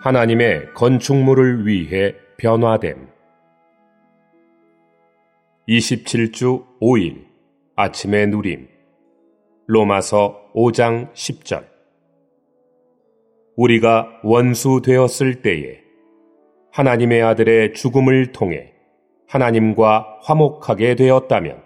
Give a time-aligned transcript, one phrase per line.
[0.00, 3.08] 하나님의 건축물을 위해 변화됨.
[5.68, 7.24] 27주 5일
[7.74, 8.68] 아침의 누림
[9.66, 11.64] 로마서 5장 10절
[13.56, 15.80] 우리가 원수 되었을 때에
[16.70, 18.72] 하나님의 아들의 죽음을 통해
[19.26, 21.60] 하나님과 화목하게 되었다면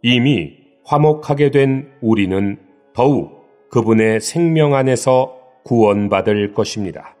[0.00, 0.56] 이미
[0.86, 2.56] 화목하게 된 우리는
[2.94, 7.14] 더욱 그분의 생명 안에서 구원받을 것입니다.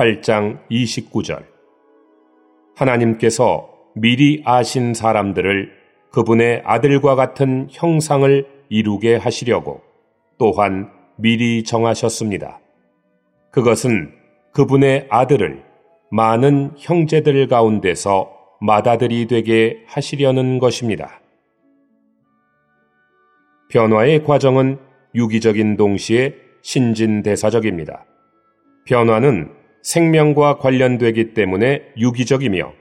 [0.00, 1.44] 8장 29절
[2.74, 5.72] 하나님께서 미리 아신 사람들을
[6.10, 9.82] 그분의 아들과 같은 형상을 이루게 하시려고
[10.38, 12.60] 또한 미리 정하셨습니다.
[13.50, 14.14] 그것은
[14.52, 15.62] 그분의 아들을
[16.10, 18.32] 많은 형제들 가운데서
[18.62, 21.20] 맏아들이 되게 하시려는 것입니다.
[23.68, 24.78] 변화의 과정은
[25.14, 28.06] 유기적인 동시에 신진대사적입니다.
[28.86, 32.72] 변화는 생명과 관련되기 때문에 유기적이며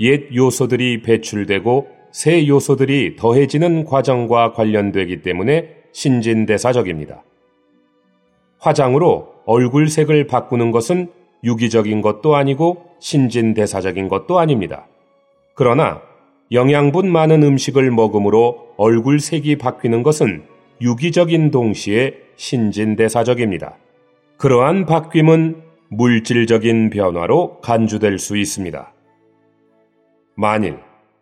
[0.00, 7.22] 옛 요소들이 배출되고 새 요소들이 더해지는 과정과 관련되기 때문에 신진대사적입니다.
[8.58, 11.08] 화장으로 얼굴색을 바꾸는 것은
[11.44, 14.86] 유기적인 것도 아니고 신진대사적인 것도 아닙니다.
[15.54, 16.02] 그러나
[16.52, 20.42] 영양분 많은 음식을 먹음으로 얼굴색이 바뀌는 것은
[20.80, 23.76] 유기적인 동시에 신진대사적입니다.
[24.36, 28.92] 그러한 바뀜은 물질적인 변화로 간주될 수 있습니다.
[30.36, 30.78] 만일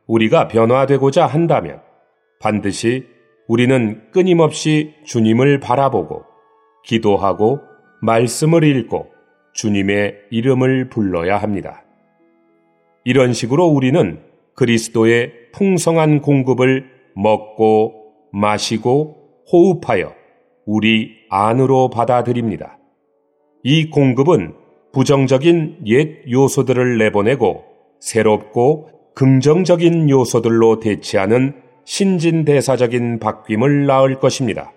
[0.06, 1.80] 우리가 변화되고자 한다면
[2.40, 3.06] 반드시
[3.46, 6.24] 우리는 끊임없이 주님을 바라보고
[6.84, 7.60] 기도하고
[8.02, 9.10] 말씀을 읽고
[9.54, 11.82] 주님의 이름을 불러야 합니다.
[13.04, 14.20] 이런 식으로 우리는
[14.54, 19.16] 그리스도의 풍성한 공급을 먹고 마시고
[19.50, 20.14] 호흡하여
[20.66, 22.77] 우리 안으로 받아들입니다.
[23.62, 24.54] 이 공급은
[24.92, 27.64] 부정적인 옛 요소들을 내보내고
[28.00, 34.72] 새롭고 긍정적인 요소들로 대치하는 신진대사적인 바뀜을 낳을 것입니다.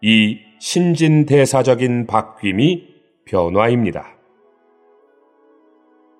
[0.00, 2.94] 이 신진대사적인 바뀜이
[3.24, 4.16] 변화입니다.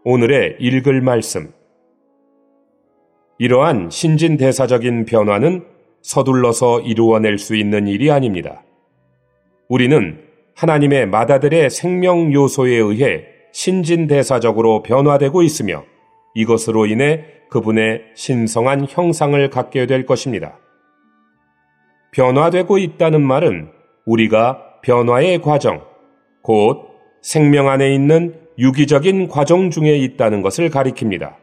[0.05, 1.53] 오늘의 읽을 말씀.
[3.39, 5.65] 이러한 신진대사적인 변화는
[6.03, 8.63] 서둘러서 이루어낼 수 있는 일이 아닙니다.
[9.69, 10.28] 우리는
[10.59, 15.85] 하나님의 마다들의 생명 요소에 의해 신진대사적으로 변화되고 있으며
[16.35, 20.59] 이것으로 인해 그분의 신성한 형상을 갖게 될 것입니다.
[22.11, 23.71] 변화되고 있다는 말은
[24.05, 25.85] 우리가 변화의 과정,
[26.43, 26.89] 곧
[27.23, 31.37] 생명 안에 있는 유기적인 과정 중에 있다는 것을 가리킵니다.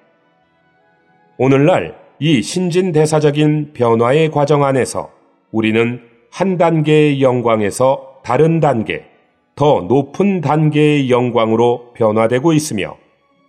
[1.37, 5.09] 오늘날 이 신진대사적인 변화의 과정 안에서
[5.51, 6.01] 우리는
[6.31, 9.05] 한 단계의 영광에서 다른 단계,
[9.53, 12.97] 더 높은 단계의 영광으로 변화되고 있으며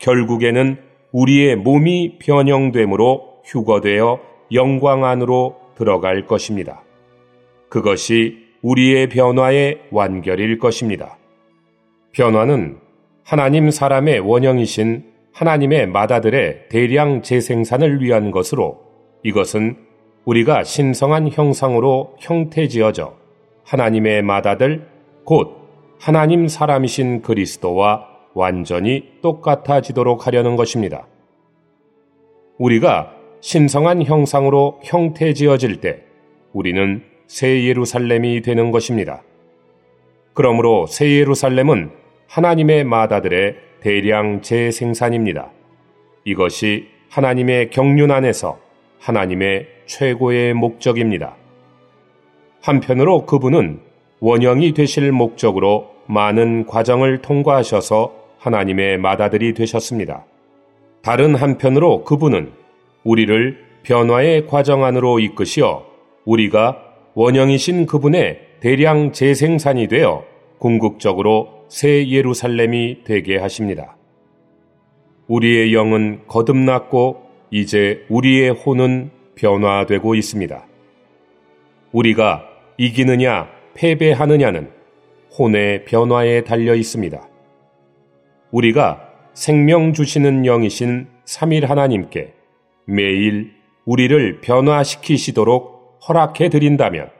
[0.00, 0.76] 결국에는
[1.12, 4.20] 우리의 몸이 변형됨으로 휴거되어
[4.52, 6.82] 영광 안으로 들어갈 것입니다.
[7.70, 11.16] 그것이 우리의 변화의 완결일 것입니다.
[12.12, 12.76] 변화는
[13.24, 18.82] 하나님 사람의 원형이신 하나님의 마다들의 대량 재생산을 위한 것으로
[19.22, 19.78] 이것은
[20.26, 23.25] 우리가 신성한 형상으로 형태 지어져
[23.66, 24.86] 하나님의 마다들
[25.24, 25.56] 곧
[26.00, 31.06] 하나님 사람이신 그리스도와 완전히 똑같아지도록 하려는 것입니다.
[32.58, 36.02] 우리가 신성한 형상으로 형태 지어질 때
[36.52, 39.22] 우리는 새 예루살렘이 되는 것입니다.
[40.32, 41.90] 그러므로 새 예루살렘은
[42.28, 45.50] 하나님의 마다들의 대량 재생산입니다.
[46.24, 48.58] 이것이 하나님의 경륜 안에서
[49.00, 51.36] 하나님의 최고의 목적입니다.
[52.66, 53.78] 한편으로 그분은
[54.18, 60.24] 원형이 되실 목적으로 많은 과정을 통과하셔서 하나님의 마다들이 되셨습니다.
[61.00, 62.50] 다른 한편으로 그분은
[63.04, 65.86] 우리를 변화의 과정 안으로 이끄시어
[66.24, 66.82] 우리가
[67.14, 70.24] 원형이신 그분의 대량 재생산이 되어
[70.58, 73.96] 궁극적으로 새 예루살렘이 되게 하십니다.
[75.28, 80.66] 우리의 영은 거듭났고 이제 우리의 혼은 변화되고 있습니다.
[81.92, 84.70] 우리가 이기느냐 패배하느냐는
[85.38, 87.28] 혼의 변화에 달려 있습니다.
[88.50, 92.32] 우리가 생명 주시는 영이신 3일 하나님께
[92.86, 93.52] 매일
[93.84, 97.10] 우리를 변화시키시도록 허락해 드린다면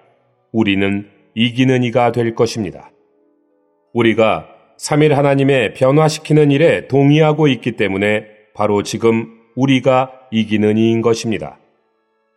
[0.53, 2.91] 우리는 이기는 이가 될 것입니다.
[3.93, 4.49] 우리가
[4.79, 8.25] 3일 하나님의 변화시키는 일에 동의하고 있기 때문에
[8.55, 11.59] 바로 지금 우리가 이기는 이인 것입니다.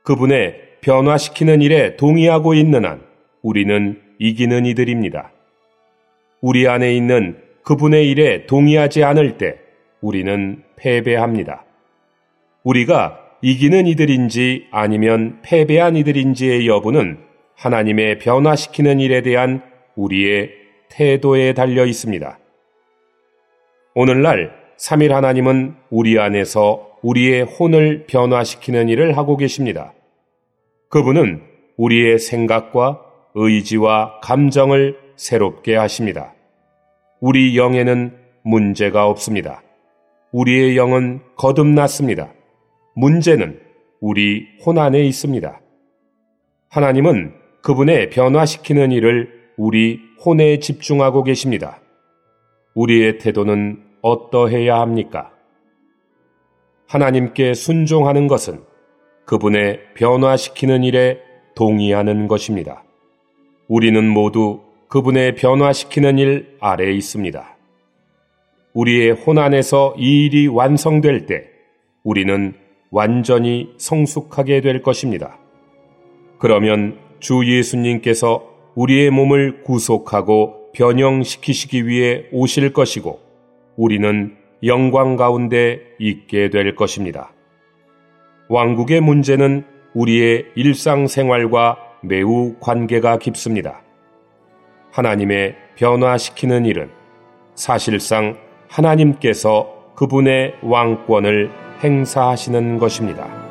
[0.04, 3.08] 그분의 변화시키는 일에 동의하고 있는 한
[3.41, 5.31] 우리는 이기는 이들입니다.
[6.41, 9.57] 우리 안에 있는 그분의 일에 동의하지 않을 때
[10.01, 11.65] 우리는 패배합니다.
[12.63, 17.19] 우리가 이기는 이들인지 아니면 패배한 이들인지의 여부는
[17.56, 19.62] 하나님의 변화시키는 일에 대한
[19.95, 20.51] 우리의
[20.89, 22.39] 태도에 달려 있습니다.
[23.95, 29.94] 오늘날 3일 하나님은 우리 안에서 우리의 혼을 변화시키는 일을 하고 계십니다.
[30.89, 31.41] 그분은
[31.77, 33.08] 우리의 생각과
[33.41, 36.33] 의지와 감정을 새롭게 하십니다.
[37.21, 39.63] 우리 영에는 문제가 없습니다.
[40.33, 42.33] 우리의 영은 거듭났습니다.
[42.95, 43.62] 문제는
[44.01, 45.62] 우리 혼 안에 있습니다.
[46.69, 47.33] 하나님은
[47.63, 51.80] 그분의 변화시키는 일을 우리 혼에 집중하고 계십니다.
[52.75, 55.31] 우리의 태도는 어떠해야 합니까?
[56.88, 58.63] 하나님께 순종하는 것은
[59.25, 61.19] 그분의 변화시키는 일에
[61.56, 62.83] 동의하는 것입니다.
[63.69, 67.56] 우리는 모두 그분의 변화시키는 일 아래에 있습니다.
[68.74, 71.45] 우리의 혼안에서 이 일이 완성될 때
[72.04, 72.56] 우리는
[72.89, 75.38] 완전히 성숙하게 될 것입니다.
[76.39, 78.44] 그러면 주 예수님께서
[78.74, 83.19] 우리의 몸을 구속하고 변형시키시기 위해 오실 것이고
[83.75, 87.31] 우리는 영광 가운데 있게 될 것입니다.
[88.48, 89.63] 왕국의 문제는
[89.94, 93.81] 우리의 일상생활과 매우 관계가 깊습니다.
[94.92, 96.90] 하나님의 변화시키는 일은
[97.56, 98.38] 사실상
[98.69, 101.51] 하나님께서 그분의 왕권을
[101.84, 103.49] 행사하시는 것입니다.